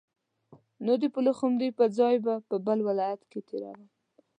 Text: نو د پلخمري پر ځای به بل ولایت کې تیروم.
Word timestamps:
نو 0.85 0.93
د 1.01 1.03
پلخمري 1.15 1.69
پر 1.77 1.87
ځای 1.99 2.15
به 2.25 2.33
بل 2.65 2.79
ولایت 2.89 3.21
کې 3.31 3.39
تیروم. 3.47 3.81